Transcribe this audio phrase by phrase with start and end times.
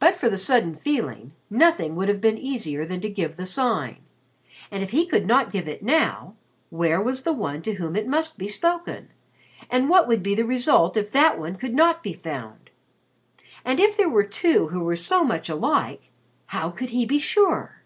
[0.00, 3.98] But for the sudden feeling, nothing would have been easier than to give the Sign.
[4.72, 6.34] And if he could not give it now,
[6.68, 9.08] where was the one to whom it must be spoken,
[9.70, 12.70] and what would be the result if that one could not be found?
[13.64, 16.10] And if there were two who were so much alike,
[16.46, 17.84] how could he be sure?